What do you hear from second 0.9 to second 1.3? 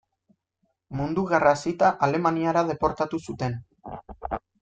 Mundu